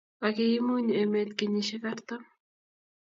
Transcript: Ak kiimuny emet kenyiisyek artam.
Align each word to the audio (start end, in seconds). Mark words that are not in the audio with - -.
Ak 0.27 0.33
kiimuny 0.35 0.87
emet 1.01 1.29
kenyiisyek 1.37 1.83
artam. 1.91 2.23